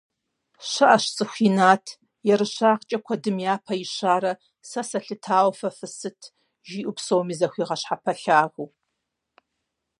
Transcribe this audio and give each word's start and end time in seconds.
Щыӏэщ 0.69 1.03
цӏыху 1.15 1.43
инат, 1.47 1.85
ерыщагъкӏэ 2.33 2.97
куэдым 3.05 3.37
япэ 3.53 3.73
ищарэ, 3.83 4.33
сэ 4.69 4.81
сэлъытауэ 4.89 5.51
фэ 5.59 5.69
фысыт, 5.77 6.21
жиӏэу 6.67 6.95
псоми 6.97 7.33
захуигъэщхьэпэлъагэу. 7.39 8.67